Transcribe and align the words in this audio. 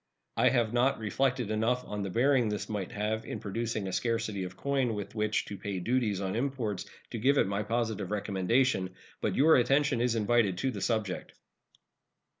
I 0.35 0.49
have 0.49 0.73
not 0.73 0.97
reflected 0.97 1.51
enough 1.51 1.85
on 1.87 2.01
the 2.01 2.09
bearing 2.09 2.49
this 2.49 2.67
might 2.67 2.91
have 2.91 3.23
in 3.23 3.39
producing 3.39 3.87
a 3.87 3.93
scarcity 3.93 4.43
of 4.45 4.57
coin 4.57 4.95
with 4.95 5.13
which 5.13 5.45
to 5.45 5.57
pay 5.59 5.77
duties 5.77 6.19
on 6.21 6.35
imports 6.35 6.87
to 7.11 7.19
give 7.19 7.37
it 7.37 7.45
my 7.45 7.61
positive 7.61 8.09
recommendation. 8.09 8.95
But 9.21 9.35
your 9.35 9.57
attention 9.57 10.01
is 10.01 10.15
invited 10.15 10.57
to 10.57 10.71
the 10.71 10.81
subject. 10.81 11.33